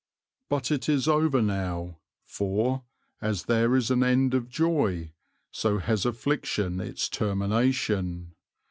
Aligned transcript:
But 0.49 0.71
it 0.71 0.89
is 0.89 1.07
over 1.07 1.43
now, 1.43 1.99
for, 2.25 2.81
as 3.21 3.43
there 3.43 3.75
is 3.75 3.91
an 3.91 4.01
end 4.03 4.33
of 4.33 4.49
joy, 4.49 5.13
so 5.51 5.77
has 5.77 6.07
affliction 6.07 6.79
its 6.81 7.07
termination. 7.07 8.33